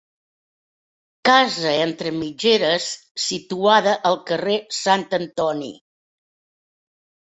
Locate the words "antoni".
5.23-5.75